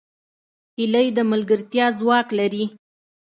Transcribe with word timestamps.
هیلۍ 0.77 1.07
د 1.17 1.19
ملګرتیا 1.31 1.85
ځواک 1.99 2.27
لري 2.39 2.65